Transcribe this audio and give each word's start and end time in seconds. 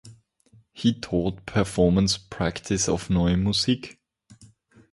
He 0.73 0.99
taught 0.99 1.45
performance 1.45 2.17
practice 2.17 2.89
of 2.89 3.11
Neue 3.11 3.37
Musik. 3.37 3.99